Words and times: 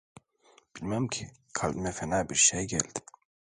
Bilmem 0.75 1.07
ki 1.07 1.29
kalbime 1.53 1.91
fena 1.91 2.29
bir 2.29 2.35
şey 2.35 2.67
geldi. 2.67 2.99